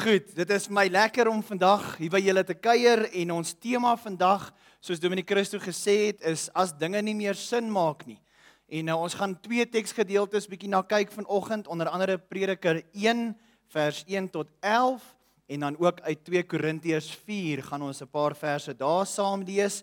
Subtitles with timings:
[0.00, 3.90] Goed, dit is my lekker om vandag hier by julle te kuier en ons tema
[4.00, 4.46] vandag,
[4.80, 8.16] soos Dominic Christo gesê het, is as dinge nie meer sin maak nie.
[8.72, 13.26] En nou ons gaan twee teksgedeeltes bietjie na kyk vanoggend, onder andere Prediker 1
[13.76, 15.04] vers 1 tot 11
[15.52, 19.82] en dan ook uit 2 Korintiërs 4 gaan ons 'n paar verse daar saam lees.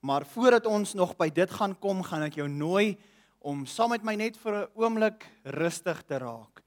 [0.00, 2.98] Maar voordat ons nog by dit gaan kom, gaan ek jou nooi
[3.40, 6.60] om saam met my net vir 'n oomblik rustig te raak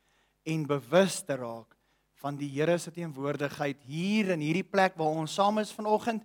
[0.45, 1.77] en bewus te raak
[2.21, 6.23] van die Here se teenwoordigheid hier in hierdie plek waar ons saam is vanoggend,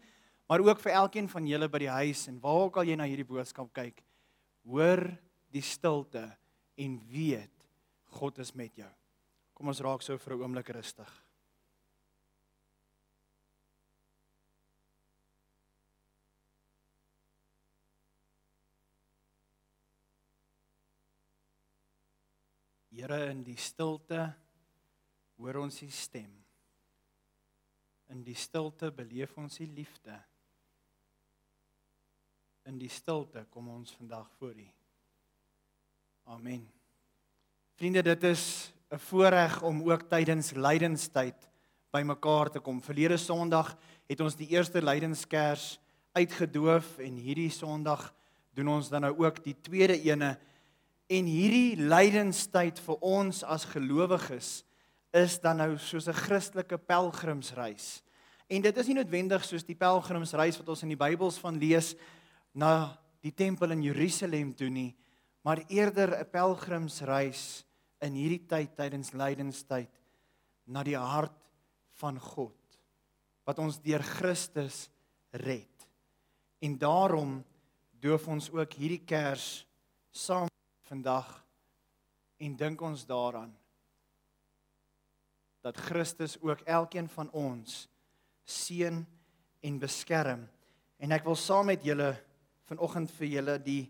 [0.49, 3.09] maar ook vir elkeen van julle by die huis en waar ook al jy na
[3.09, 4.01] hierdie boodskap kyk.
[4.69, 5.05] Hoor
[5.53, 6.25] die stilte
[6.81, 7.69] en weet
[8.17, 8.89] God is met jou.
[9.57, 11.09] Kom ons raak so vir 'n oomblik rustig.
[22.93, 24.35] Here in die stilte
[25.43, 26.31] hoor ons u stem.
[28.13, 30.15] In die stilte beleef ons u liefde.
[32.69, 34.69] In die stilte kom ons vandag voor u.
[36.31, 36.69] Amen.
[37.75, 41.49] Vriende, dit is 'n voorreg om ook tydens lydenstyd
[41.91, 42.83] bymekaar te kom.
[42.83, 45.81] Verlede Sondag het ons die eerste lydenskers
[46.13, 48.15] uitgedoof en hierdie Sondag
[48.55, 50.39] doen ons dan nou ook die tweede ene
[51.07, 54.63] en hierdie lydenstyd vir ons as gelowiges
[55.13, 58.03] is dan nou soos 'n Christelike pelgrimsreis.
[58.49, 61.95] En dit is nie noodwendig soos die pelgrimsreis wat ons in die Bybels van lees
[62.53, 64.97] na die tempel in Jerusalem toe nie,
[65.45, 67.65] maar eerder 'n pelgrimsreis
[68.01, 69.91] in hierdie tyd tydens lydenstyd
[70.67, 71.39] na die hart
[72.01, 72.57] van God
[73.45, 74.91] wat ons deur Christus
[75.31, 75.89] red.
[76.61, 77.45] En daarom
[77.91, 79.67] doof ons ook hierdie kers
[80.11, 80.49] saam
[80.83, 81.45] vandag
[82.39, 83.62] en dink ons daaraan
[85.63, 87.87] dat Christus ook elkeen van ons
[88.45, 89.07] seën
[89.63, 90.47] en beskerm.
[90.99, 92.13] En ek wil saam met julle
[92.71, 93.83] vanoggend vir julle die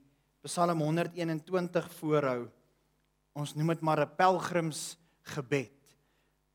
[0.42, 2.48] Psalm 121 voorhou.
[3.38, 5.78] Ons noem dit maar 'n pelgrimsgebed.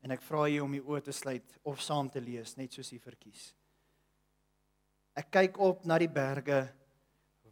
[0.02, 2.92] En ek vra julle om die oë te sluit of saam te lees, net soos
[2.92, 3.54] u verkies.
[5.16, 6.68] Ek kyk op na die berge.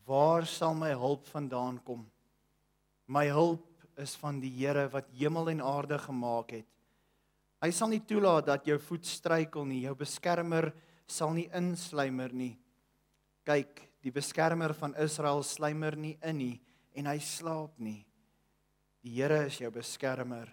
[0.06, 2.06] Waar sal my hulp vandaan kom?
[3.06, 3.66] My hulp
[3.98, 6.66] is van die Here wat hemel en aarde gemaak het.
[7.66, 9.80] Hy sal nie toelaat dat jou voet struikel nie.
[9.88, 10.68] Jou beskermer
[11.10, 12.52] sal nie insluimer nie.
[13.42, 16.54] Kyk, die beskermer van Israel sluimer nie in nie
[16.94, 18.04] en hy slaap nie.
[19.02, 20.46] Die Here is jou beskermer.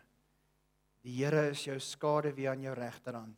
[1.06, 3.38] Die Here is jou skaduwee aan jou regterhand.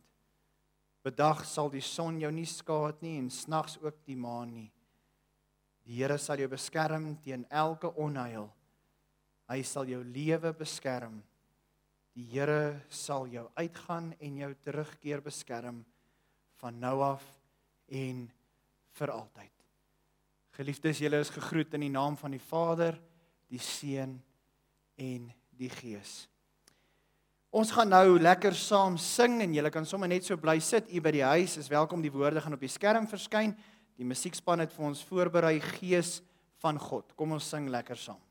[1.03, 4.69] Bedag sal die son jou nie skaad nie en snags ook die maan nie.
[5.83, 8.47] Die Here sal jou beskerm teen elke onheil.
[9.51, 11.19] Hy sal jou lewe beskerm.
[12.15, 15.81] Die Here sal jou uitgaan en jou terugkeer beskerm
[16.61, 17.23] van nou af
[17.91, 18.21] en
[18.95, 19.51] vir altyd.
[20.55, 22.95] Geliefdes, julle is gegroet in die naam van die Vader,
[23.51, 24.15] die Seun
[24.95, 25.27] en
[25.59, 26.23] die Gees.
[27.55, 31.03] Ons gaan nou lekker saam sing en julle kan sommer net so bly sit hier
[31.03, 31.57] by die huis.
[31.59, 33.53] Is welkom die woorde gaan op die skerm verskyn.
[33.95, 36.17] Die musiekspan het vir ons voorberei Gees
[36.63, 37.11] van God.
[37.15, 38.24] Kom ons sing lekker saam.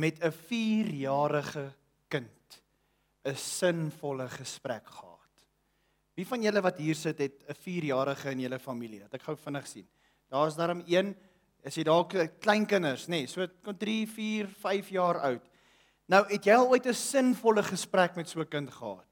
[0.00, 1.72] Met 'n 4-jarige
[2.08, 2.62] kind
[3.24, 5.46] 'n sinvolle gesprek gehad?
[6.14, 9.00] Wie van julle wat hier sit het 'n 4-jarige in julle familie?
[9.00, 9.88] Dat ek gou vinnig sien.
[10.28, 11.16] Daar's daarom een,
[11.62, 13.46] is jy dalk klein kinders, nê, nee, so
[13.78, 15.50] 3, 4, 5 jaar oud.
[16.06, 19.06] Nou, het jy al ooit 'n sinvolle gesprek met so 'n kind gehad?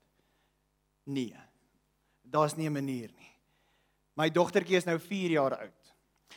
[1.05, 1.37] Nee.
[2.23, 3.33] Daar's nie 'n manier nie.
[4.15, 5.95] My dogtertjie is nou 4 jaar oud.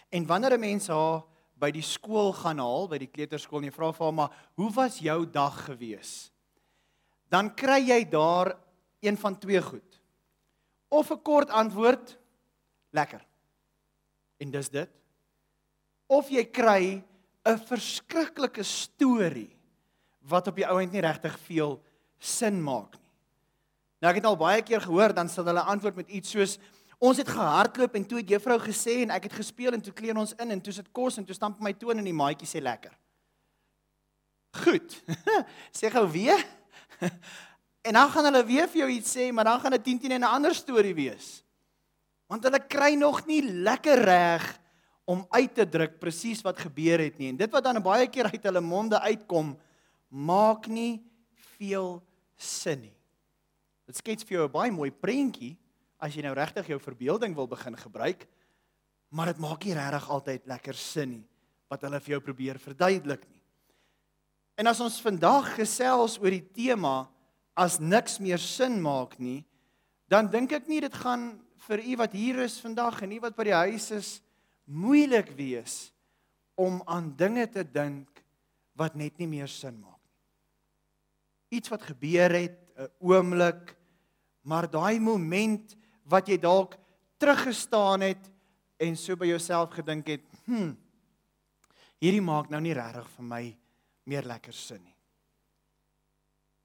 [0.10, 1.24] En wanneer 'n mens haar
[1.62, 4.72] by die skool gaan haal, by die kleuterskool en jy vra vir haar maar, "Hoe
[4.74, 6.32] was jou dag gewees?"
[7.30, 8.58] Dan kry jy daar
[9.00, 10.02] een van twee goed.
[10.90, 12.18] Of 'n kort antwoord,
[12.92, 13.26] "Lekker."
[14.40, 14.90] En dis dit.
[16.08, 17.04] Of jy kry
[17.46, 19.56] 'n verskriklike storie
[20.30, 21.80] wat op die ouend nie regtig veel
[22.20, 23.10] sin maak nie.
[24.02, 26.58] Nou ek het al baie keer gehoor dan sal hulle antwoord met iets soos
[27.02, 30.20] Ons het gehardloop en toe het juffrou gesê en ek het gespeel en toe kleen
[30.22, 32.62] ons in en toe sit kos en toe stamp my toon en die maatjie sê
[32.62, 32.94] lekker.
[34.62, 34.94] Goed.
[35.80, 36.44] sê gou weer.
[37.88, 40.20] en dan gaan hulle weer vir jou iets sê, maar dan gaan dit 10 teen
[40.20, 41.42] 'n ander storie wees.
[42.30, 44.46] Want hulle kry nog nie lekker reg
[45.10, 47.32] om uit te druk presies wat gebeur het nie.
[47.34, 49.58] En dit wat dan baie keer uit hulle monde uitkom,
[50.08, 51.02] maak nie
[51.58, 51.98] veel
[52.38, 52.98] sin nie.
[53.90, 55.58] Dit skets vir jou 'n baie mooi prentjie
[56.02, 58.26] as jy nou regtig jou verbeelding wil begin gebruik,
[59.14, 61.28] maar dit maak nie regtig altyd lekker sin nie
[61.72, 63.40] wat hulle vir jou probeer verduidelik nie.
[64.60, 67.06] En as ons vandag gesels oor die tema
[67.56, 69.40] as niks meer sin maak nie,
[70.12, 71.38] dan dink ek nie dit gaan
[71.68, 74.10] vir u wat hier is vandag en u wat by die huis is
[74.68, 75.94] moeilik wees
[76.60, 78.22] om aan dinge te dink
[78.76, 81.60] wat net nie meer sin maak nie.
[81.62, 83.76] Iets wat gebeur het, 'n oomblik,
[84.44, 85.76] maar daai moment
[86.12, 86.76] wat jy dalk
[87.22, 88.30] teruggestaan het
[88.82, 90.74] en so by jouself gedink het, hm.
[92.02, 93.44] Hierdie maak nou nie regtig vir my
[94.10, 94.96] meer lekker sin nie.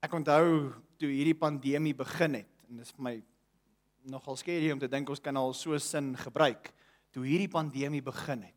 [0.01, 3.15] Ek onthou toe hierdie pandemie begin het en dit is vir my
[4.09, 6.71] nogal skerry om te dink ons kan al so sin gebruik
[7.13, 8.56] toe hierdie pandemie begin het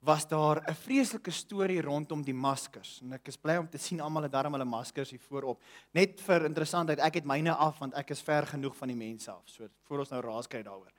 [0.00, 4.00] was daar 'n vreeslike storie rondom die maskers en ek is bly om te sien
[4.00, 5.62] almal het darm hulle maskers hier voorop.
[5.92, 9.30] Net vir interessantheid, ek het myne af want ek is ver genoeg van die mense
[9.30, 9.42] af.
[9.44, 10.92] So voor ons nou raas kry daaroor.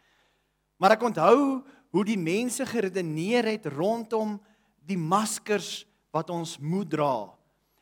[0.77, 4.39] Maar ek onthou hoe die mense geredeneer het rondom
[4.85, 7.29] die maskers wat ons moet dra.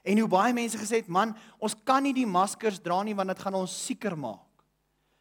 [0.04, 3.28] En hoe baie mense gesê het, man, ons kan nie die maskers dra nie want
[3.28, 4.46] dit gaan ons sieker maak.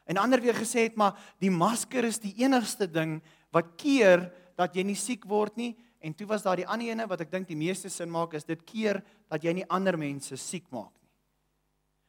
[0.07, 4.75] En ander weer gesê het, maar die masker is die enigste ding wat keer dat
[4.75, 7.49] jy nie siek word nie En toe was daar die ander ene wat ek dink
[7.49, 9.01] die meeste sin maak is dit keer
[9.31, 11.11] dat jy nie ander mense siek maak nie.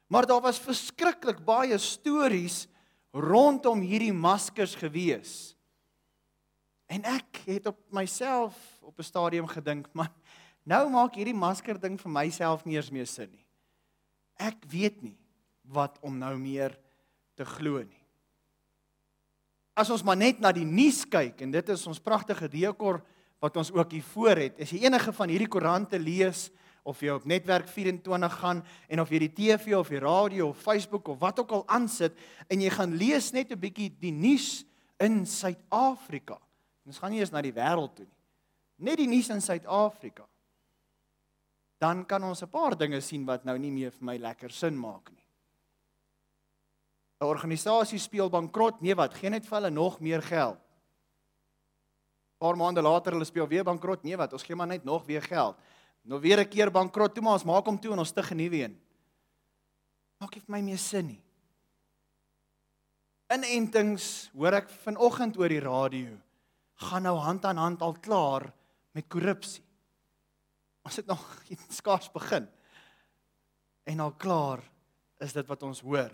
[0.09, 2.67] Maar daar was verskriklik baie stories
[3.13, 5.55] rondom hierdie maskers gewees.
[6.89, 10.09] En ek het op myself op 'n stadium gedink, man,
[10.63, 13.45] nou maak hierdie masker ding vir myself nie eens meer sin nie.
[14.37, 15.17] Ek weet nie
[15.63, 16.77] wat om nou meer
[17.35, 18.03] te glo nie.
[19.73, 23.01] As ons maar net na die nuus kyk en dit is ons pragtige dekor
[23.39, 24.59] wat ons ook hier voor het.
[24.59, 26.49] As jy enige van hierdie koerante lees
[26.87, 30.63] of jy op netwerk 24 gaan en of jy die TV of die radio of
[30.63, 32.15] Facebook of wat ook al aansit
[32.51, 34.65] en jy gaan lees net 'n bietjie die nuus
[34.99, 36.39] in Suid-Afrika.
[36.85, 38.17] Ons gaan nie eens na die wêreld toe nie.
[38.77, 40.27] Net die nuus in Suid-Afrika.
[41.79, 44.77] Dan kan ons 'n paar dinge sien wat nou nie meer vir my lekker sin
[44.77, 45.25] maak nie.
[47.21, 50.68] 'n Organisasie speel bankrot, nee wat, gee net vir hulle nog meer geld
[52.39, 54.03] paar maande later hulle speel weer bankrot.
[54.03, 55.57] Nee wat, ons gee maar net nog weer geld.
[56.07, 58.37] Nou weer 'n keer bankrot, toe maar ons maak hom toe en ons stig 'n
[58.37, 58.79] nuwe een.
[60.19, 61.23] Maak nie vir my meer sin nie.
[63.29, 66.17] Inentings hoor ek vanoggend oor die radio
[66.79, 68.53] gaan nou hand aan hand al klaar
[68.95, 69.63] met korrupsie.
[70.81, 71.21] Ons het nog
[71.79, 72.47] skaars begin.
[73.83, 74.63] En al klaar
[75.19, 76.11] is dit wat ons hoor.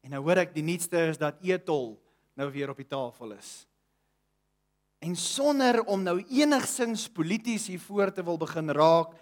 [0.00, 1.96] En nou hoor ek die nuutste is dat Etol
[2.38, 3.66] nou weer op die tafel is.
[5.04, 9.12] En sonder om nou enigsins polities hier voor te wil begin raak,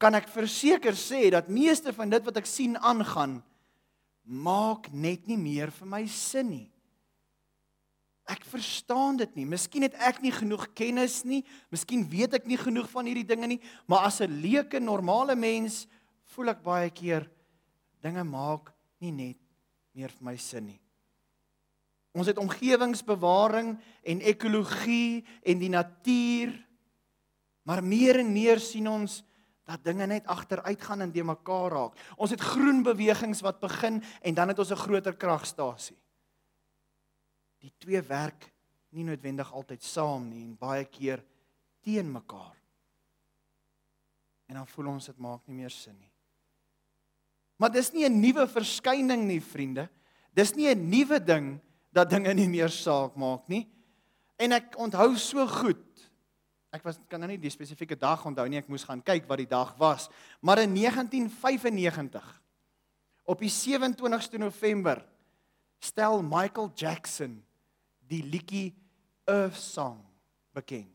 [0.00, 3.42] kan ek verseker sê dat meeste van dit wat ek sien aangaan
[4.22, 6.68] maak net nie meer vir my sin nie.
[8.30, 9.46] Ek verstaan dit nie.
[9.50, 11.42] Miskien het ek nie genoeg kennis nie.
[11.74, 15.86] Miskien weet ek nie genoeg van hierdie dinge nie, maar as 'n leuke normale mens
[16.34, 17.28] voel ek baie keer
[18.00, 19.38] dinge maak nie net
[19.94, 20.81] meer vir my sin nie.
[22.12, 26.52] Ons het omgewingsbewaring en ekologie en die natuur.
[27.64, 29.22] Maar meer en meer sien ons
[29.68, 31.98] dat dinge net agteruit gaan en de mekaar raak.
[32.16, 35.96] Ons het groen bewegings wat begin en dan het ons 'n groter kragstasie.
[37.58, 38.52] Die twee werk
[38.90, 41.24] nie noodwendig altyd saam nie en baie keer
[41.80, 42.56] teen mekaar.
[44.46, 46.12] En dan voel ons dit maak nie meer sin nie.
[47.56, 49.88] Maar dis nie 'n nuwe verskyning nie, vriende.
[50.34, 51.60] Dis nie 'n nuwe ding
[51.92, 53.66] dat dinge nie meer saak maak nie.
[54.40, 55.84] En ek onthou so goed.
[56.72, 59.42] Ek was kan nou nie die spesifieke dag onthou nie, ek moes gaan kyk wat
[59.42, 60.08] die dag was.
[60.40, 62.30] Maar in 1995
[63.28, 65.04] op die 27ste November
[65.82, 67.36] stel Michael Jackson
[68.08, 68.72] die liedjie
[69.28, 70.00] Earth Song
[70.56, 70.88] bekend.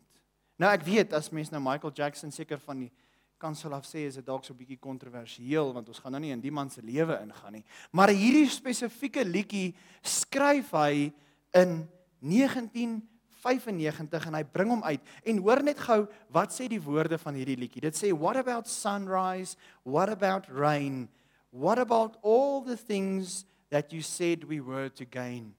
[0.57, 2.91] Nou ek weet as mense nou Michael Jackson seker van die
[3.37, 6.31] kansel af sê is dit dalk so 'n bietjie kontroversieel want ons gaan nou nie
[6.31, 7.63] in die man se lewe ingaan nie.
[7.91, 11.13] Maar hierdie spesifieke liedjie skryf hy
[11.53, 11.87] in
[12.21, 15.01] 1995 en hy bring hom uit.
[15.23, 17.81] En hoor net gou wat sê die woorde van hierdie liedjie.
[17.81, 19.55] Dit sê what about sunrise?
[19.83, 21.09] What about rain?
[21.51, 25.55] What about all the things that you said we were to gain?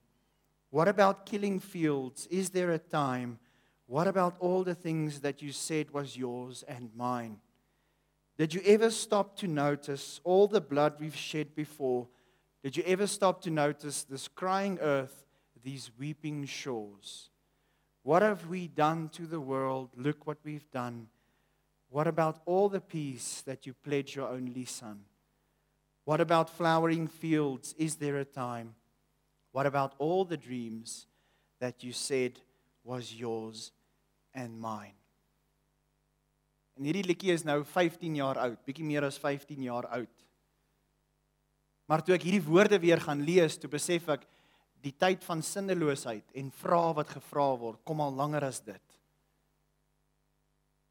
[0.69, 2.27] What about killing fields?
[2.27, 3.39] Is there a time?
[3.87, 7.39] What about all the things that you said was yours and mine?
[8.39, 12.07] Did you ever stop to notice all the blood we've shed before?
[12.63, 15.25] Did you ever stop to notice this crying earth,
[15.61, 17.31] these weeping shores?
[18.01, 19.89] What have we done to the world?
[19.97, 21.07] Look what we've done.
[21.89, 25.01] What about all the peace that you pledged your only son?
[26.05, 27.75] What about flowering fields?
[27.77, 28.73] Is there a time?
[29.51, 31.07] What about all the dreams
[31.59, 32.39] that you said
[32.85, 33.73] was yours
[34.33, 34.98] and mine?
[36.79, 40.25] En hierdie liedjie is nou 15 jaar oud, bietjie meer as 15 jaar oud.
[41.91, 44.23] Maar toe ek hierdie woorde weer gaan lees, toe besef ek
[44.79, 48.95] die tyd van sinneloosheid en vrae wat gevra word, kom al langer as dit.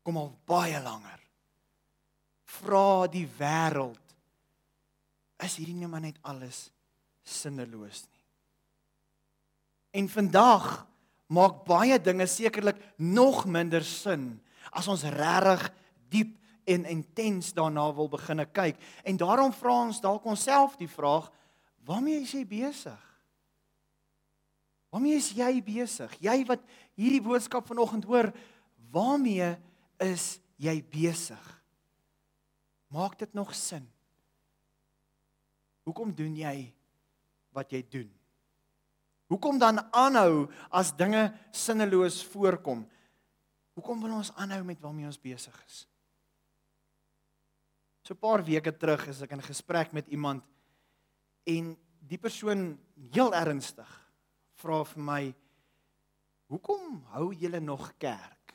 [0.05, 1.23] Kom al baie langer.
[2.59, 4.05] Vra die wêreld
[5.47, 6.67] is hierdie nie maar net alles
[7.25, 8.25] sinneloos nie.
[10.03, 10.67] En vandag
[11.33, 14.35] maak baie dinge sekerlik nog minder sin
[14.73, 15.69] as ons regtig
[16.13, 16.37] diep
[16.69, 18.77] en intens daarna wil begine kyk.
[19.05, 21.31] En daarom vra ons dalk onsself die vraag:
[21.89, 23.05] Waarmee is jy besig?
[24.93, 26.13] Waarmee is jy besig?
[26.21, 26.65] Jy wat
[26.97, 28.31] hierdie boodskap vanoggend hoor,
[28.93, 29.55] waarmee
[30.01, 31.45] is jy besig?
[32.89, 33.85] Maak dit nog sin?
[35.85, 36.71] Hoekom doen jy
[37.57, 38.09] wat jy doen?
[39.29, 42.87] Hoekom dan aanhou as dinge sinneloos voorkom?
[43.79, 45.87] Hoekom wil ons aanhou met waarmee ons besig is?
[48.03, 50.43] So 'n paar weke terug is ek in gesprek met iemand
[51.47, 52.79] en die persoon
[53.13, 53.91] heel ernstig
[54.55, 55.35] vra vir my
[56.49, 58.55] Hoekom hou julle nog kerk?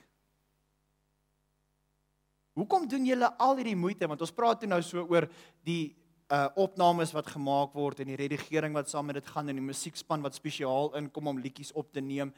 [2.57, 5.29] Hoekom doen julle al hierdie moeite want ons praat nou so oor
[5.65, 5.95] die
[6.33, 9.65] uh opnames wat gemaak word en die redigering wat saam met dit gaan en die
[9.65, 12.31] musiekspan wat spesiaal inkom om liedjies op te neem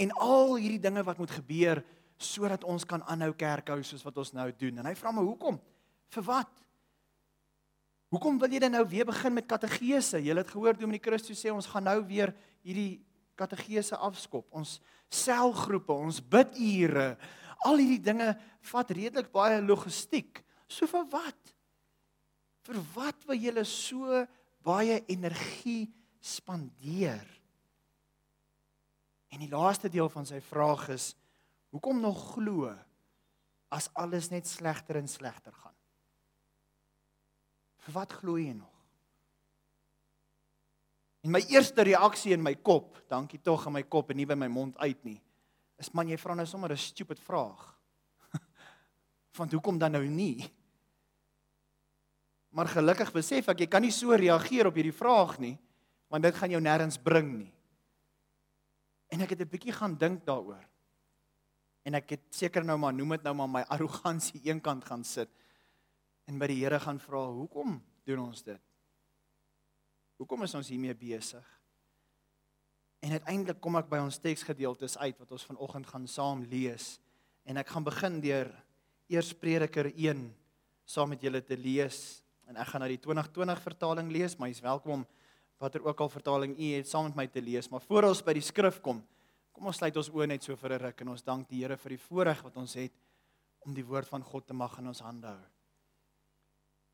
[0.00, 1.82] en al hierdie dinge wat moet gebeur
[2.24, 4.80] sodat ons kan aanhou kerk hou soos wat ons nou doen.
[4.80, 5.58] En hy vra my hoekom?
[6.12, 6.62] Vir wat?
[8.12, 10.20] Hoekom wil dan nou weer begin met kategese?
[10.20, 13.00] Jy het gehoor Dominee Christus sê ons gaan nou weer hierdie
[13.40, 14.44] kategese afskop.
[14.52, 14.80] Ons
[15.12, 17.16] selgroepe, ons bidure,
[17.64, 18.28] al hierdie dinge
[18.72, 20.42] vat redelik baie logistiek.
[20.68, 21.54] So vir wat?
[22.68, 24.26] Vir wat wil jy so
[24.62, 25.88] baie energie
[26.20, 27.24] spandeer?
[29.32, 31.14] En die laaste deel van sy vraag is
[31.72, 32.68] Hoekom nog glo
[33.72, 35.76] as alles net slegter en slegter gaan?
[37.82, 38.68] Vir wat glo jy nog?
[41.22, 44.36] En my eerste reaksie in my kop, dankie tog in my kop en nie by
[44.36, 45.20] my mond uit nie,
[45.80, 47.62] is man jy vra nou sommer 'n stupid vraag.
[49.38, 50.44] Want hoekom dan nou nie?
[52.50, 55.56] Maar gelukkig besef ek jy kan nie so reageer op hierdie vraag nie,
[56.12, 57.52] want dit gaan jou nêrens bring nie.
[59.08, 60.71] En ek het 'n bietjie gaan dink daaroor.
[61.82, 65.30] En ek het seker nou maar noem dit nou maar my arrogansie eenkant gaan sit
[66.30, 68.60] en by die Here gaan vra, "Hoekom doen ons dit?
[70.16, 71.44] Hoekom is ons hiermee besig?"
[73.02, 77.00] En uiteindelik kom ek by ons teksgedeeltes uit wat ons vanoggend gaan saam lees
[77.44, 78.64] en ek gaan begin deur
[79.08, 80.34] eers Prediker 1
[80.84, 84.62] saam met julle te lees en ek gaan nou die 2020 vertaling lees, maar jy's
[84.62, 85.06] welkom
[85.62, 88.34] watter ook al vertaling u het saam met my te lees, maar voor ons by
[88.34, 89.02] die skrif kom,
[89.52, 91.76] Kom ons sluit ons oë net so vir 'n ruk en ons dank die Here
[91.76, 92.92] vir die voorreg wat ons het
[93.66, 95.48] om die woord van God te mag in ons hande hou.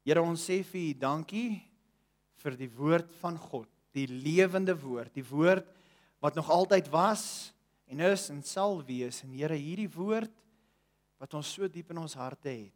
[0.05, 1.63] Here, ons sê vir U dankie
[2.43, 5.67] vir die woord van God, die lewende woord, die woord
[6.21, 7.53] wat nog altyd was
[7.87, 9.23] en is en sal wees.
[9.25, 10.33] En Here, hierdie woord
[11.19, 12.75] wat ons so diep in ons harte het.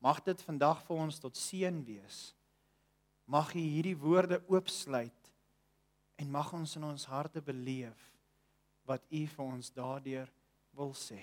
[0.00, 2.34] Mag dit vandag vir ons tot seën wees.
[3.26, 5.30] Mag U hierdie woorde oopsluit
[6.16, 8.13] en mag ons in ons harte beleef
[8.88, 10.30] wat U vir ons daardeur
[10.76, 11.20] wil sê.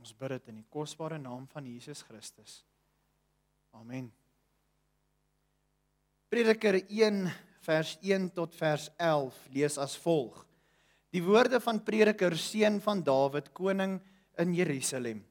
[0.00, 2.62] Ons bid dit in die kosbare naam van Jesus Christus.
[3.74, 4.10] Amen.
[6.30, 7.28] Prediker 1
[7.64, 10.42] vers 1 tot vers 11 lees as volg.
[11.14, 14.00] Die woorde van Prediker seun van Dawid koning
[14.42, 15.22] in Jerusalem.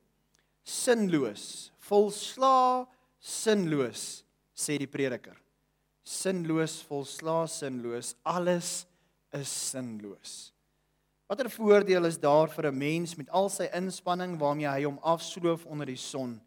[0.63, 2.87] Sinloos, volsla
[3.19, 4.23] sinloos,
[4.55, 5.35] sê die prediker.
[6.07, 8.85] Sinloos, volsla sinloos, alles
[9.33, 10.53] is sinloos.
[11.27, 15.65] Watter voordeel is daar vir 'n mens met al sy inspanning waarmee hy hom afsloof
[15.65, 16.41] onder die son?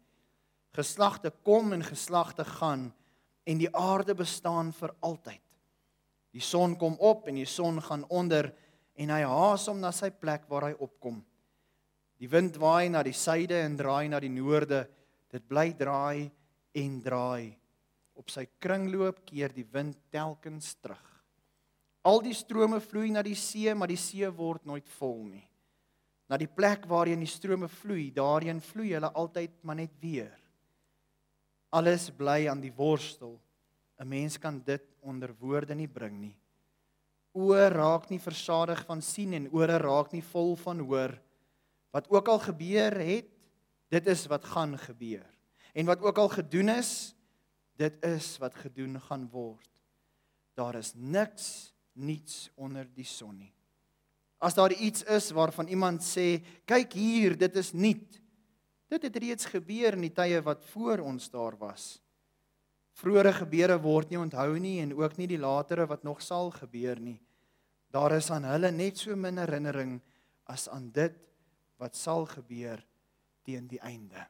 [0.73, 2.93] Geslagte kom en geslagte gaan
[3.45, 5.41] en die aarde bestaan vir altyd.
[6.31, 8.53] Die son kom op en die son gaan onder
[8.95, 11.25] en hy haas hom na sy plek waar hy opkom.
[12.17, 14.87] Die wind waai na die suide en draai na die noorde.
[15.31, 16.31] Dit bly draai
[16.73, 17.57] en draai.
[18.17, 21.06] Op sy kringloop keer die wind telkens terug.
[22.07, 25.43] Al die strome vloei na die see, maar die see word nooit vol nie.
[26.27, 30.31] Na die plek waarheen die strome vloei, daarheen vloei hulle altyd maar net weer.
[31.75, 33.37] Alles bly aan die worstel.
[33.99, 36.35] 'n Mens kan dit onder woorde nie bring nie.
[37.33, 41.17] Oë raak nie versadig van sien en ore raak nie vol van hoor.
[41.91, 43.29] Wat ook al gebeur het,
[43.89, 45.25] dit is wat gaan gebeur.
[45.73, 47.15] En wat ook al gedoen is,
[47.77, 49.69] dit is wat gedoen gaan word.
[50.53, 53.53] Daar is niks niets onder die son nie.
[54.37, 56.37] As daar iets is waarvan iemand sê,
[56.69, 58.19] kyk hier, dit is nuut.
[58.87, 61.97] Dit het reeds gebeur in die tye wat voor ons daar was.
[62.97, 67.01] Vroere gebeure word nie onthou nie en ook nie die latere wat nog sal gebeur
[67.01, 67.19] nie.
[67.93, 69.97] Daar is aan hulle net so min herinnering
[70.49, 71.17] as aan dit
[71.77, 72.81] wat sal gebeur
[73.45, 74.23] teen die einde.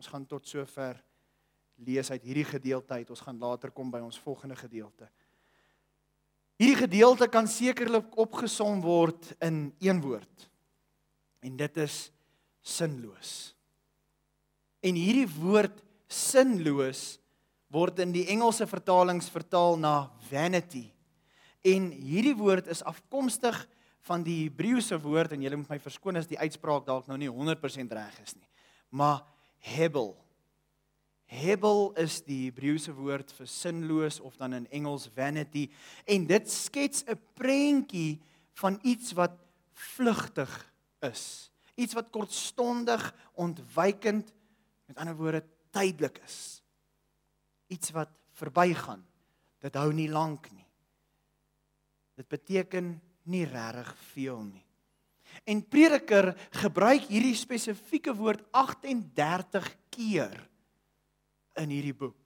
[0.00, 0.96] Ons gaan tot sover
[1.84, 3.10] lees uit hierdie gedeelte uit.
[3.12, 5.08] Ons gaan later kom by ons volgende gedeelte.
[6.60, 10.48] Hierdie gedeelte kan sekerlik opgesom word in een woord.
[11.40, 12.10] En dit is
[12.60, 13.54] sinloos.
[14.84, 17.16] En hierdie woord sinloos
[17.72, 20.90] word in die Engelse vertalings vertaal na vanity.
[21.64, 23.56] En hierdie woord is afkomstig
[24.04, 27.30] van die Hebreëse woord en julle moet my verskoon as die uitspraak dalk nou nie
[27.32, 28.48] 100% reg is nie.
[28.92, 29.22] Maar
[29.72, 30.12] hebel.
[31.30, 35.68] Hebel is die Hebreëse woord vir sinloos of dan in Engels vanity
[36.04, 38.18] en dit skets 'n prentjie
[38.58, 39.38] van iets wat
[39.72, 40.50] vlugtig
[41.00, 41.50] is.
[41.76, 44.32] Iets wat kortstondig, ontwykend,
[44.86, 46.60] met ander woorde tydelik is
[47.70, 49.02] iets wat verbygaan.
[49.62, 50.66] Dit hou nie lank nie.
[52.18, 52.96] Dit beteken
[53.30, 54.64] nie regtig veel nie.
[55.46, 60.49] En Prediker gebruik hierdie spesifieke woord 38 keer
[61.60, 62.16] in hierdie boek.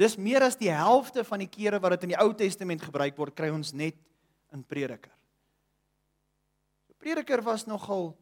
[0.00, 3.16] Dis meer as die helfte van die kere wat dit in die Ou Testament gebruik
[3.18, 3.98] word, kry ons net
[4.52, 5.12] in Prediker.
[6.88, 8.12] So Prediker was nogal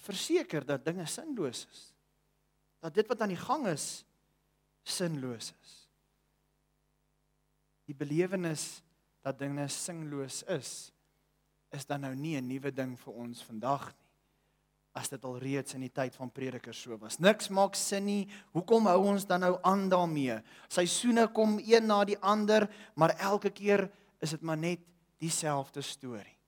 [0.00, 1.82] verseker dat dinge sinloos is.
[2.80, 4.02] Dat dit wat aan die gang is
[4.88, 5.74] sinloos is.
[7.90, 8.80] Die belewenis
[9.24, 10.90] dat dinge sinloos is,
[11.70, 13.99] is dan nou nie 'n nuwe ding vir ons vandag nie.
[14.92, 17.20] As dit al reeds in die tyd van predikers so was.
[17.22, 18.24] Niks maak sin nie.
[18.56, 20.40] Hoekom hou ons dan nou aan daarmee?
[20.68, 22.66] Seisoene kom een na die ander,
[22.98, 23.86] maar elke keer
[24.20, 24.82] is dit maar net
[25.22, 26.40] dieselfde storie.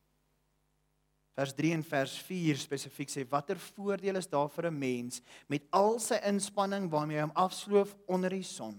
[1.33, 5.64] Vers 3 en vers 4 spesifiek sê watter voordeel is daar vir 'n mens met
[5.70, 8.76] al sy inspanning waarmee hy hom afsloof onder die son.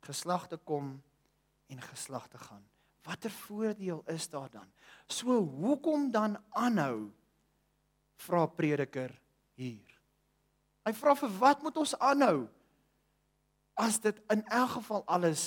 [0.00, 1.02] Geslagte kom
[1.68, 2.64] en geslagte gaan.
[3.04, 4.72] Watter voordeel is daar dan?
[5.06, 7.12] So hoekom dan aanhou?
[8.26, 9.12] Vra prediker
[9.58, 9.94] hier.
[10.86, 12.46] Hy vra vir wat moet ons aanhou?
[13.78, 15.44] As dit in elk geval alles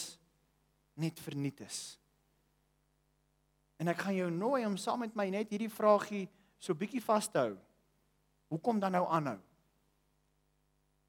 [0.95, 1.79] net verniet is.
[3.81, 6.27] En ek gaan jou nooi om saam met my net hierdie vraagie
[6.61, 7.55] so bietjie vas te hou.
[8.53, 9.39] Hoekom dan nou aanhou?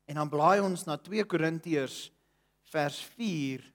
[0.09, 2.07] En dan blaai ons na 2 Korintiërs
[2.72, 3.68] vers 4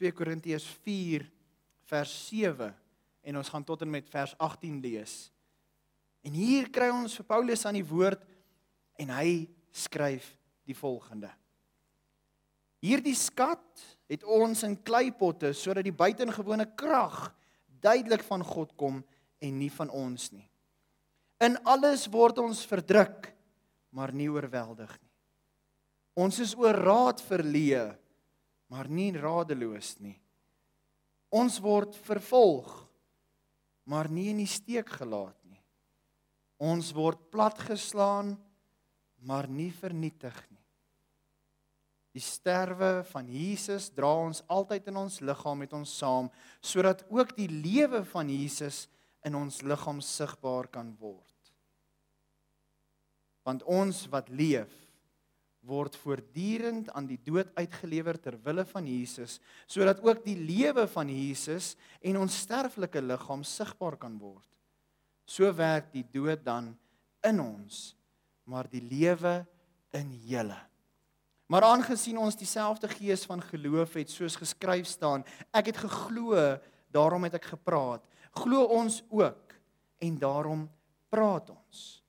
[0.00, 1.26] 2 Korintiërs 4
[1.90, 2.70] vers 7
[3.24, 5.14] en ons gaan tot en met vers 18 lees.
[6.24, 8.22] En hier kry ons vir Paulus aan die woord
[9.00, 10.26] en hy skryf
[10.64, 11.30] die volgende.
[12.84, 17.30] Hierdie skat het ons in kleipotte sodat die buitengewone krag
[17.84, 19.00] duidelik van God kom
[19.40, 20.46] en nie van ons nie.
[21.44, 23.32] In alles word ons verdruk,
[23.92, 25.12] maar nie oorweldig nie.
[26.24, 27.88] Ons is oor raad verleë,
[28.70, 30.16] maar nie radeloos nie.
[31.34, 32.83] Ons word vervolg,
[33.84, 35.60] maar nie in die steek gelaat nie.
[36.64, 38.34] Ons word platgeslaan,
[39.24, 40.60] maar nie vernietig nie.
[42.14, 46.28] Die sterwe van Jesus dra ons altyd in ons liggaam met ons saam
[46.62, 48.84] sodat ook die lewe van Jesus
[49.26, 51.32] in ons liggaam sigbaar kan word.
[53.44, 54.83] Want ons wat leef
[55.64, 61.08] word voortdurend aan die dood uitgelewer ter wille van Jesus, sodat ook die lewe van
[61.08, 61.74] Jesus
[62.04, 64.46] en ons sterflike liggaam sigbaar kan word.
[65.24, 66.74] So werk die dood dan
[67.24, 67.94] in ons,
[68.44, 69.40] maar die lewe
[69.96, 70.60] in julle.
[71.48, 76.36] Maar aangesien ons dieselfde gees van geloof het soos geskryf staan, ek het geglo,
[76.92, 78.04] daarom het ek gepraat.
[78.34, 79.54] Glo ons ook
[80.02, 80.64] en daarom
[81.12, 82.03] praat ons.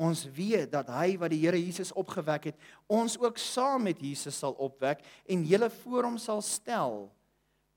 [0.00, 2.56] Ons weet dat hy wat die Here Jesus opgewek het,
[2.90, 7.06] ons ook saam met Jesus sal opwek en julle voor hom sal stel,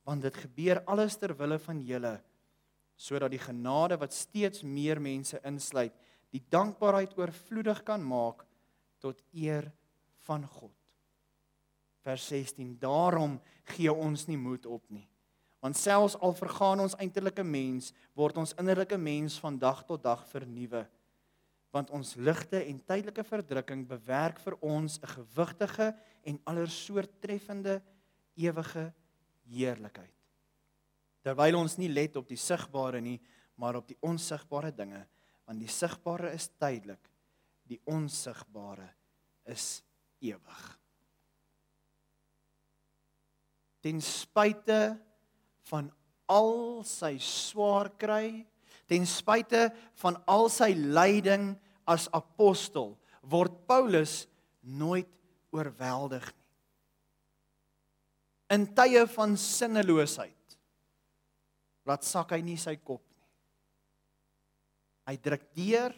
[0.07, 2.17] want dit gebeur alles ter wille van julle
[2.97, 5.93] sodat die genade wat steeds meer mense insluit,
[6.33, 8.41] die dankbaarheid oorvloedig kan maak
[8.99, 9.69] tot eer
[10.25, 10.73] van God.
[12.01, 13.37] Vers 16: Daarom
[13.75, 15.05] gee ons nie moed op nie.
[15.61, 20.25] Want selfs al vergaan ons uiterlike mens, word ons innerlike mens van dag tot dag
[20.29, 20.85] vernuwe.
[21.75, 27.81] Want ons ligte en tydelike verdrukking bewerk vir ons 'n gewigtige en allersoortreffende
[28.35, 28.93] ewige
[29.49, 30.13] heerlikheid.
[31.21, 33.19] Terwyl ons nie let op die sigbare nie,
[33.55, 35.01] maar op die onsigbare dinge,
[35.45, 37.09] want die sigbare is tydelik,
[37.67, 38.87] die onsigbare
[39.45, 39.81] is
[40.23, 40.79] ewig.
[43.81, 44.97] Ten spyte
[45.69, 45.89] van
[46.27, 48.45] al sy swaar kry,
[48.87, 49.67] ten spyte
[50.01, 51.51] van al sy lyding
[51.87, 54.25] as apostel, word Paulus
[54.63, 55.09] nooit
[55.55, 56.47] oorweldig nie.
[58.55, 60.57] In tye van sinneloosheid
[61.87, 63.27] laat sak hy nie sy kop nie.
[65.07, 65.93] Hy druk deur.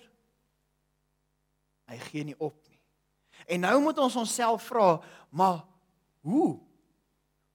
[1.89, 2.77] Hy gee nie op nie.
[3.49, 4.99] En nou moet ons onsself vra,
[5.33, 5.63] maar
[6.25, 6.59] hoe?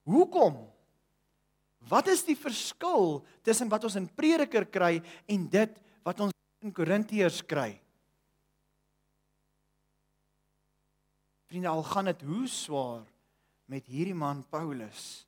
[0.03, 0.57] Hoekom?
[1.89, 4.97] Wat is die verskil tussen wat ons in Prediker kry
[5.29, 6.33] en dit wat ons
[6.65, 7.75] in Korintiërs kry?
[11.45, 13.05] Vriende, al gaan dit hoe swaar
[13.69, 15.25] met hierdie man Paulus,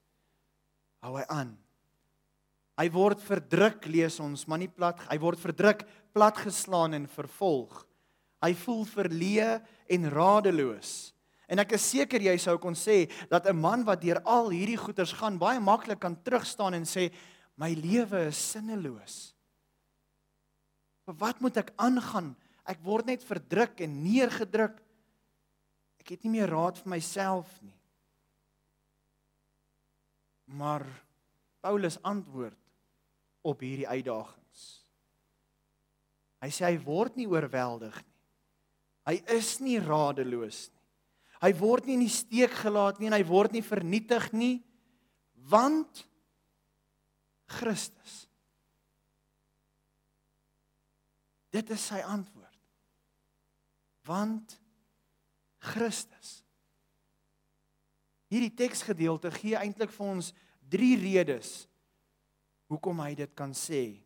[1.05, 1.53] hou hy aan.
[2.77, 5.81] Hy word verdruk, lees ons, maar nie plat, hy word verdruk,
[6.13, 7.79] platgeslaan en vervolg.
[8.45, 9.51] Hy voel verleë
[9.93, 10.91] en radeloos.
[11.47, 14.77] En ek is seker jy sou kon sê dat 'n man wat deur al hierdie
[14.77, 17.11] goeters gaan baie maklik kan terugstaan en sê
[17.55, 19.33] my lewe is sinneloos.
[21.05, 22.35] Maar wat moet ek aangaan?
[22.67, 24.75] Ek word net verdruk en neergedruk.
[25.99, 27.75] Ek het nie meer raad vir myself nie.
[30.45, 30.83] Maar
[31.63, 32.59] Paulus antwoord
[33.47, 34.65] op hierdie uitdagings.
[36.43, 38.15] Hy sê hy word nie oorweldig nie.
[39.07, 40.76] Hy is nie radeloos nie.
[41.43, 44.55] Hy word nie in die steek gelaat nie en hy word nie vernietig nie
[45.47, 46.03] want
[47.47, 48.25] Christus.
[51.53, 52.43] Dit is sy antwoord.
[54.07, 54.57] Want
[55.63, 56.41] Christus.
[58.27, 60.33] Hierdie teksgedeelte gee eintlik vir ons
[60.67, 61.63] drie redes
[62.67, 63.99] hoekom hy dit kan sê.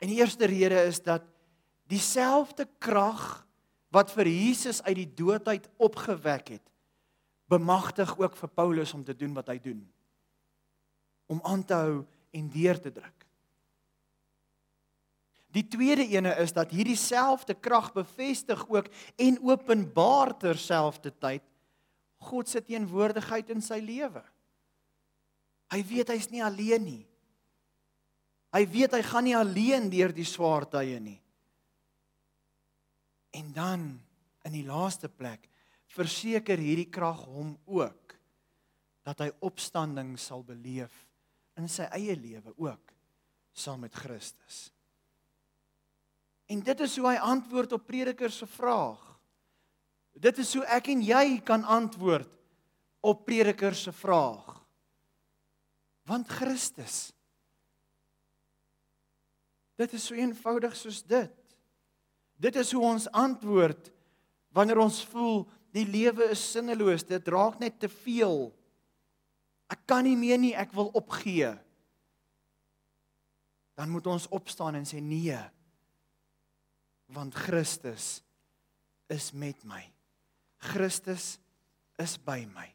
[0.00, 1.24] En die eerste rede is dat
[1.88, 3.45] dieselfde krag
[3.96, 6.64] wat vir Jesus uit die dood uit opgewek het,
[7.48, 9.80] bemagtig ook vir Paulus om te doen wat hy doen.
[11.32, 12.02] Om aan te hou
[12.36, 13.26] en deur te druk.
[15.56, 21.44] Die tweede ene is dat hierdie selfde krag bevestig ook en openbaar terselfdertyd
[22.26, 24.22] God se teenwoordigheid in sy lewe.
[25.72, 27.04] Hy weet hy's nie alleen nie.
[28.56, 31.18] Hy weet hy gaan nie alleen deur die swaar tye nie.
[33.36, 33.84] En dan
[34.46, 35.48] in die laaste plek
[35.96, 38.14] verseker hierdie krag hom ook
[39.06, 40.94] dat hy opstanding sal beleef
[41.60, 42.94] in sy eie lewe ook
[43.56, 44.66] saam met Christus.
[46.46, 49.02] En dit is hoe hy antwoord op prediker se vraag.
[50.16, 52.30] Dit is hoe ek en jy kan antwoord
[53.06, 54.52] op prediker se vraag.
[56.06, 57.10] Want Christus
[59.76, 61.32] Dit is so eenvoudig soos dit.
[62.36, 63.90] Dit is hoe ons antwoord
[64.56, 65.44] wanneer ons voel
[65.76, 68.48] die lewe is sinneloos, dit raak net te veel.
[69.72, 71.50] Ek kan nie meer nie, ek wil opgee.
[73.76, 75.36] Dan moet ons opstaan en sê nee.
[77.12, 78.22] Want Christus
[79.12, 79.82] is met my.
[80.72, 81.36] Christus
[82.00, 82.70] is by my.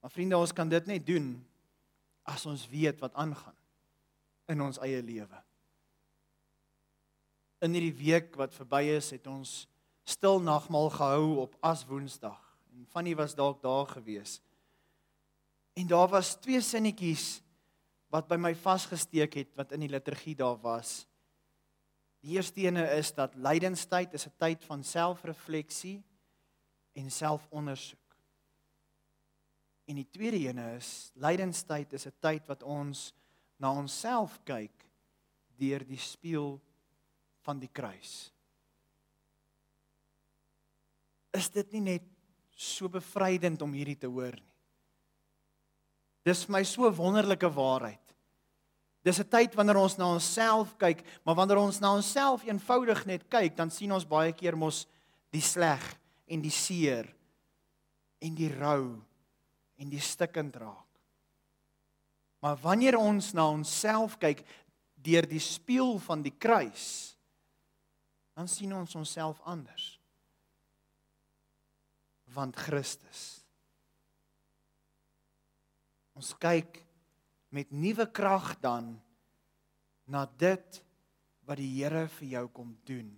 [0.00, 1.34] Maar vriende, ons kan dit net doen
[2.26, 3.54] as ons weet wat aangaan
[4.50, 5.45] in ons eie lewe
[7.64, 9.64] in hierdie week wat verby is, het ons
[10.06, 12.40] stil nagmaal gehou op As Woensdag.
[12.72, 14.40] En Fanny was dalk daar gewees.
[15.76, 17.40] En daar was twee sinnetjies
[18.12, 21.04] wat by my vasgesteek het wat in die liturgie daar was.
[22.24, 26.02] Die eerste ene is dat lydenstyd is 'n tyd van selfrefleksie
[26.92, 28.16] en selfondersoek.
[29.86, 33.12] En die tweede ene is lydenstyd is 'n tyd wat ons
[33.56, 34.84] na onsself kyk
[35.56, 36.60] deur die spieël
[37.46, 38.32] van die kruis.
[41.36, 42.06] Is dit nie net
[42.56, 44.52] so bevrydend om hierdie te hoor nie?
[46.26, 48.02] Dis my so wonderlike waarheid.
[49.06, 53.28] Dis 'n tyd wanneer ons na onsself kyk, maar wanneer ons na onsself eenvoudig net
[53.30, 54.86] kyk, dan sien ons baie keer mos
[55.30, 55.82] die sleg
[56.26, 57.06] en die seer
[58.18, 58.98] en die rou
[59.78, 60.86] en die stikkend raak.
[62.42, 64.44] Maar wanneer ons na onsself kyk
[64.94, 67.15] deur die spieël van die kruis,
[68.36, 69.96] dan sien ons onsself anders.
[72.36, 73.46] Want Christus
[76.16, 76.80] Ons kyk
[77.52, 78.94] met nuwe krag dan
[80.08, 80.80] na dit
[81.46, 83.10] wat die Here vir jou kom doen.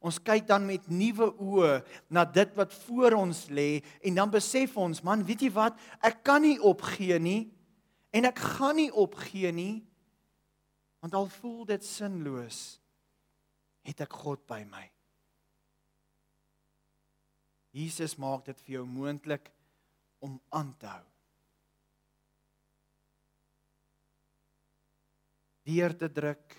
[0.00, 4.76] Ons kyk dan met nuwe oë na dit wat voor ons lê en dan besef
[4.80, 5.76] ons, man, weet jy wat?
[6.00, 7.50] Ek kan nie opgee nie
[8.14, 9.84] en ek gaan nie opgee nie
[10.98, 12.80] want al voel dit sinloos,
[13.88, 14.86] het ek God by my.
[17.72, 19.48] Jesus maak dit vir jou moontlik
[20.24, 21.06] om aan te hou.
[25.68, 26.56] deur te druk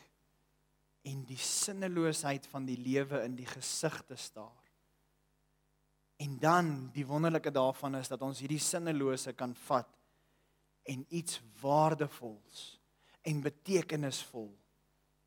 [1.10, 4.65] en die sinneloosheid van die lewe in die gesig te staar.
[6.20, 9.89] En dan die wonderlike daarvan is dat ons hierdie sinnelose kan vat
[10.89, 12.65] en iets waardevols
[13.30, 14.52] en betekenisvol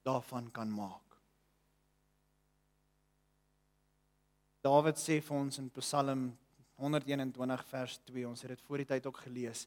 [0.07, 1.12] daarvan kan maak.
[4.63, 6.29] Dawid sê vir ons in Psalm
[6.79, 9.67] 121 vers 2, ons het dit voor die tyd ook gelees.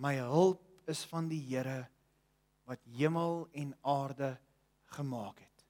[0.00, 1.84] My hulp is van die Here
[2.68, 4.30] wat hemel en aarde
[4.96, 5.64] gemaak het.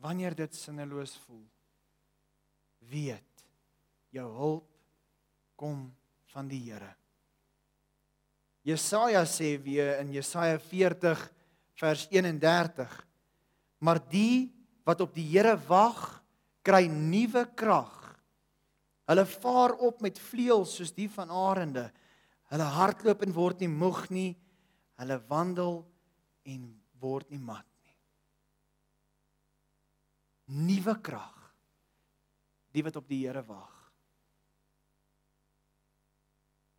[0.00, 1.44] Wanneer dit sinneloos voel,
[2.88, 3.44] weet
[4.14, 4.68] jou hulp
[5.60, 5.90] kom
[6.32, 6.94] van die Here.
[8.66, 11.20] Jesaja sê weer in Jesaja 40
[11.76, 12.92] vers 31:
[13.84, 14.55] Maar die
[14.86, 16.22] wat op die Here wag,
[16.66, 17.94] kry nuwe krag.
[19.06, 21.88] Hulle vaar op met vleuels soos die van arende.
[22.50, 24.32] Hulle hardloop en word nie moeg nie.
[24.98, 25.80] Hulle wandel
[26.46, 26.68] en
[27.02, 27.96] word nie mat nie.
[30.66, 31.34] Nuwe krag.
[32.74, 33.72] Die wat op die Here wag.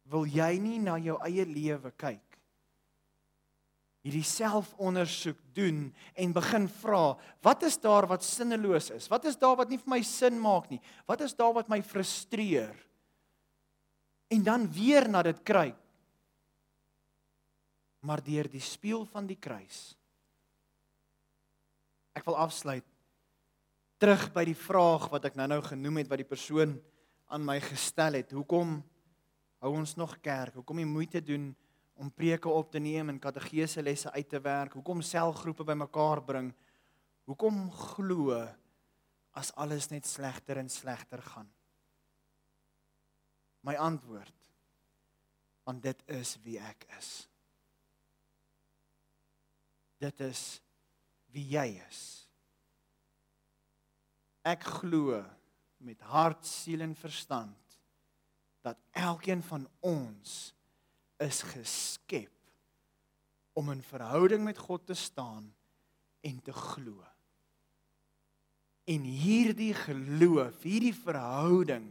[0.08, 2.27] Wil jy nie na jou eie lewe kyk?
[4.08, 9.10] Hierdie selfondersoek doen en begin vra, wat is daar wat sinneloos is?
[9.12, 10.80] Wat is daar wat nie vir my sin maak nie?
[11.10, 12.78] Wat is daar wat my frustreer?
[14.28, 15.72] en dan weer na dit kry.
[18.00, 19.96] Maar deur die spieël van die kruis.
[22.18, 22.86] Ek wil afsluit
[24.02, 26.76] terug by die vraag wat ek nou-nou genoem het wat die persoon
[27.34, 28.34] aan my gestel het.
[28.36, 28.78] Hoekom
[29.64, 30.60] hou ons nog kerk?
[30.60, 31.50] Hoekom die moeite doen
[31.98, 34.74] om preke op te neem en katedrese lesse uit te werk?
[34.78, 36.54] Hoekom selgroepe bymekaar bring?
[37.26, 38.38] Hoekom glo
[39.38, 41.50] as alles net slegter en slegter gaan?
[43.68, 44.52] my antwoord
[45.68, 47.12] want dit is wie ek is
[50.04, 50.44] dit is
[51.36, 52.04] wie jy is
[54.48, 55.20] ek glo
[55.84, 57.80] met hart siel en verstand
[58.66, 60.38] dat elkeen van ons
[61.24, 62.34] is geskep
[63.58, 65.54] om in verhouding met God te staan
[66.22, 67.04] en te glo
[68.88, 71.90] en hierdie geloof hierdie verhouding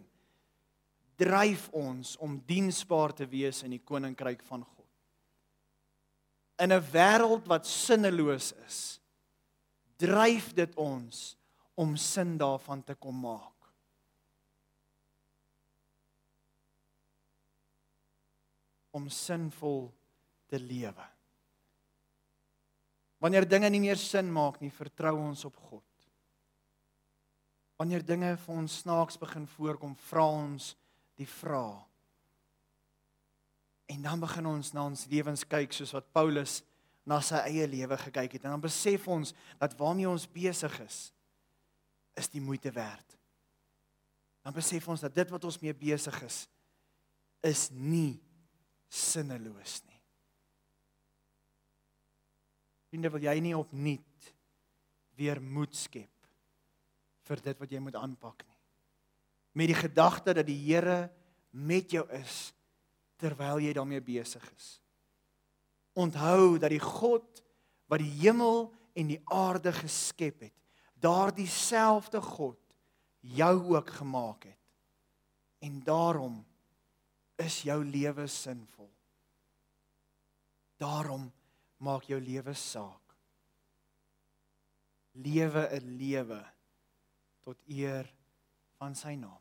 [1.21, 4.89] dryf ons om diensbaar te wees in die koninkryk van God.
[6.61, 9.01] In 'n wêreld wat sinneloos is,
[9.97, 11.37] dryf dit ons
[11.75, 13.56] om sin daarvan te kom maak.
[18.97, 19.91] Om sinvol
[20.49, 21.05] te lewe.
[23.21, 25.85] Wanneer dinge nie meer sin maak nie, vertrou ons op God.
[27.77, 30.73] Wanneer dinge vir ons snaaks begin voorkom, vra ons
[31.17, 31.85] die vraag.
[33.87, 36.61] En dan begin ons na ons lewens kyk soos wat Paulus
[37.07, 39.31] na sy eie lewe gekyk het en dan besef ons
[39.61, 40.99] dat waarmee ons besig is
[42.17, 43.15] is die moeite werd.
[44.43, 46.47] Dan besef ons dat dit wat ons mee besig is
[47.47, 48.17] is nie
[48.89, 50.03] sinneloos nie.
[52.91, 54.35] Vriende, wil jy nie opnuut
[55.17, 56.13] weer moed skep
[57.27, 58.57] vir dit wat jy moet aanpak nie?
[59.57, 61.09] met die gedagte dat die Here
[61.51, 62.53] met jou is
[63.17, 64.67] terwyl jy daarmee besig is.
[65.97, 67.41] Onthou dat die God
[67.89, 70.53] wat die hemel en die aarde geskep het,
[71.01, 72.61] daardie selfde God
[73.21, 74.61] jou ook gemaak het.
[75.65, 76.43] En daarom
[77.39, 78.91] is jou lewe sinvol.
[80.81, 81.29] Daarom
[81.79, 83.17] maak jou lewe saak.
[85.13, 86.43] Lewe 'n lewe
[87.45, 88.13] tot eer
[88.79, 89.41] van sy naam.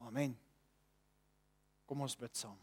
[0.00, 0.36] Amen.
[1.86, 2.58] Kom ons bid saam.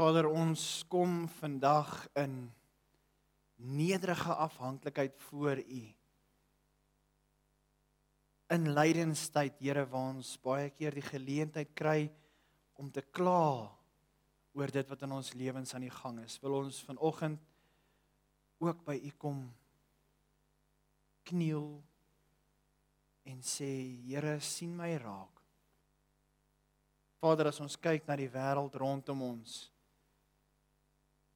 [0.00, 2.52] Vader, ons kom vandag in
[3.56, 5.99] nederige afhanklikheid voor U.
[8.50, 12.08] In lydenstyd, Here, waar ons baie keer die geleentheid kry
[12.80, 13.70] om te kla
[14.58, 17.38] oor dit wat in ons lewens aan die gang is, wil ons vanoggend
[18.60, 19.44] ook by U kom
[21.30, 21.68] kniel
[23.30, 23.70] en sê
[24.08, 25.40] Here sien my raak.
[27.20, 29.60] Vader as ons kyk na die wêreld rondom ons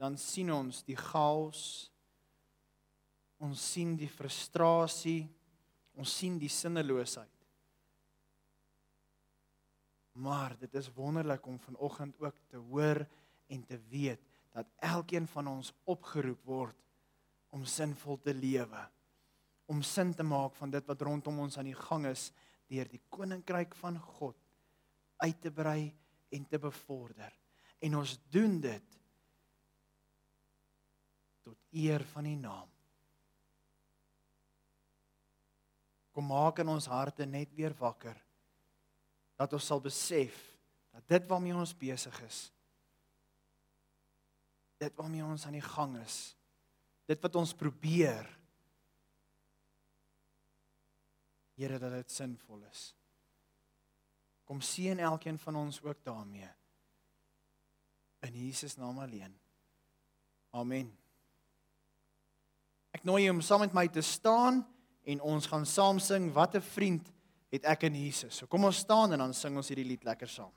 [0.01, 1.91] dan sien ons die chaos
[3.45, 5.29] ons sien die frustrasie
[5.95, 7.31] ons sien die sinneloosheid
[10.25, 13.03] maar dit is wonderlik om vanoggend ook te hoor
[13.51, 14.21] en te weet
[14.55, 16.79] dat elkeen van ons opgeroep word
[17.55, 18.85] om sinvol te lewe
[19.67, 22.29] om sin te maak van dit wat rondom ons aan die gang is
[22.69, 24.37] deur die koninkryk van God
[25.25, 25.93] uit te brei
[26.35, 27.33] en te bevorder.
[27.81, 29.01] En ons doen dit
[31.45, 32.74] tot eer van die naam.
[36.15, 38.17] Kom maak in ons harte net weer wakker
[39.35, 40.37] dat ons sal besef
[40.95, 42.45] dat dit waarmee ons besig is
[44.79, 46.19] dit waarmee ons aan die gang is
[47.11, 48.29] dit wat ons probeer
[51.55, 52.89] Here dat dit sinvol is.
[54.45, 56.49] Kom seën elkeen van ons ook daarmee.
[58.27, 59.33] In Jesus naam alleen.
[60.51, 60.91] Amen.
[62.95, 64.63] Ek nooi jou om saam met my te staan
[65.05, 67.13] en ons gaan saam sing wat 'n vriend
[67.51, 68.37] het ek in Jesus.
[68.37, 70.53] So kom ons staan en dan sing ons hierdie lied lekker saam.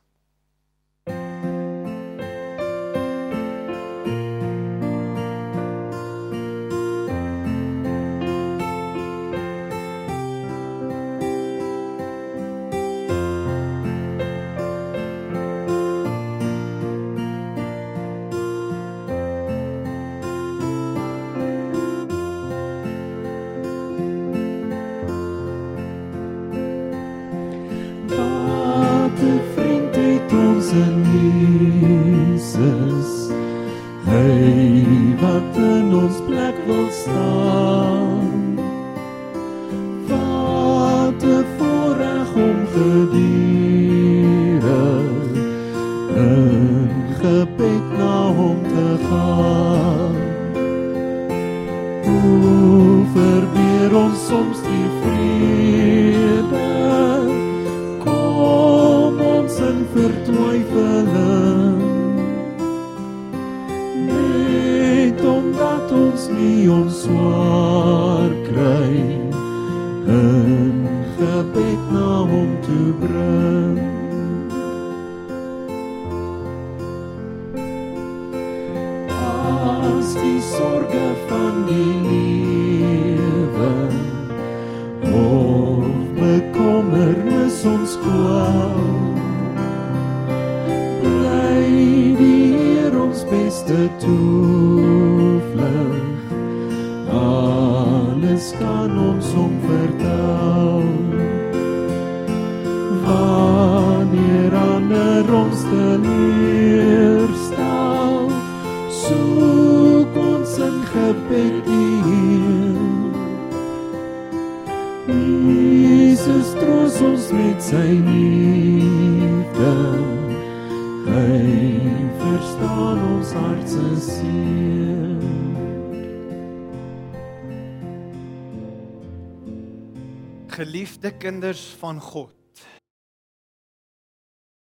[130.57, 132.33] Geliefde kinders van God.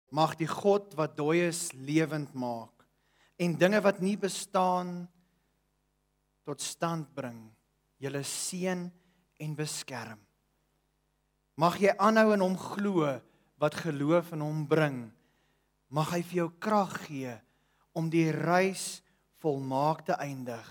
[0.10, 2.88] Mag die God wat dooies lewend maak
[3.38, 5.04] en dinge wat nie bestaan
[6.42, 7.38] tot stand bring,
[8.02, 8.82] julle seën
[9.46, 10.18] en beskerm.
[11.54, 13.14] Mag jy aanhou in hom glo
[13.62, 14.98] wat geloof in hom bring.
[15.94, 17.38] Mag hy vir jou krag gee
[17.94, 19.04] om die reis
[19.38, 20.66] volmaak te eindig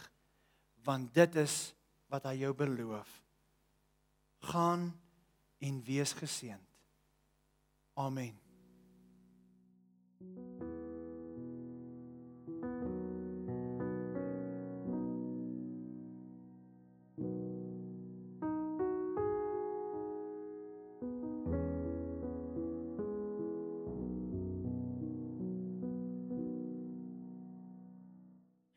[0.83, 1.71] want dit is
[2.11, 3.09] wat hy jou beloof.
[4.51, 4.91] Gaan
[5.65, 6.61] en wees geseënd.
[7.95, 8.35] Amen.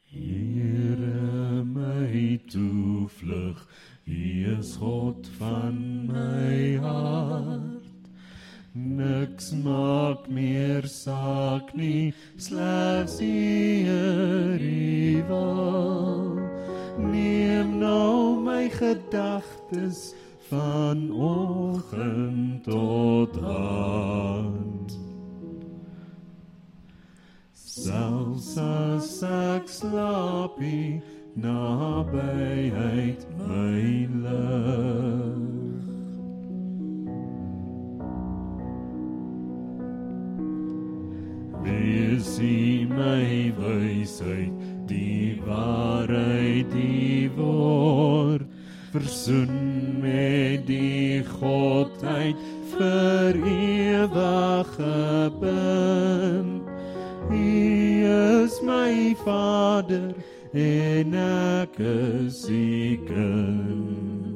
[0.04, 3.68] Here my toevlug,
[4.06, 5.87] U is God van
[9.38, 12.12] Niks maak meer saak nie,
[12.42, 13.26] slegs U
[13.86, 16.42] Here wil.
[16.98, 20.16] Neem nou my gedagtes
[20.50, 24.98] van oggend tot aand.
[27.54, 30.98] Selfs as ek slaap, U
[31.38, 35.27] nabyheid my lig.
[42.36, 44.52] U my wysheid,
[44.86, 48.44] die waarheid, die woord,
[48.92, 52.36] versoen met die godheid
[52.76, 56.68] vir ewig gebind.
[57.32, 57.48] U
[58.44, 60.12] is my Vader
[60.52, 64.28] en ek is u kind.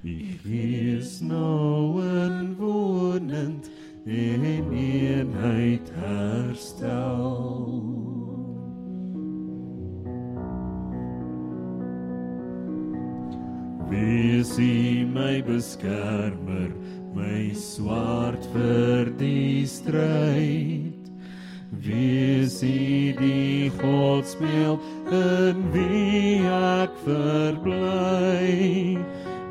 [0.00, 3.59] U gees nou in wonend
[4.06, 7.68] en eenheid herstel.
[13.90, 16.70] Wees U my beskermer,
[17.14, 21.10] my swaard vir die stryd.
[21.82, 24.78] Wees U die godsmeel
[25.10, 28.96] in wie ek verbly.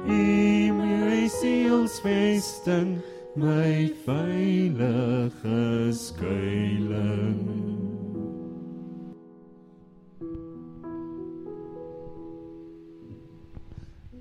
[0.08, 2.96] U my sielsvesting,
[3.36, 7.60] my veilige skuilings.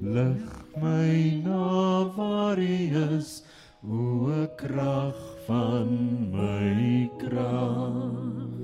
[0.00, 0.48] Lig
[0.80, 3.42] my na waar U is,
[3.82, 5.90] o krag van
[6.30, 8.56] my krag.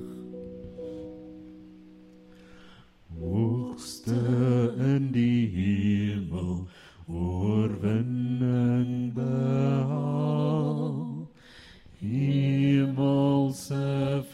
[3.19, 4.21] Hoogste
[4.77, 6.67] in die hemel,
[7.07, 10.95] oorwinning behaal.
[11.99, 13.85] Hemelse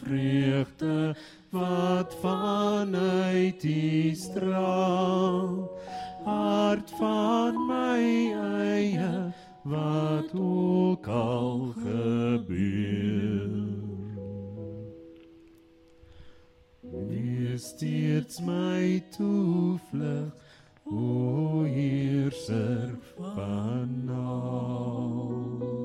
[0.02, 1.16] vreugde
[1.50, 5.70] wat vanuit U straal
[6.24, 13.50] hart van my eie wat ook al gebeur
[17.08, 20.41] Wees steeds my toevlug
[20.92, 25.81] o heerser van alles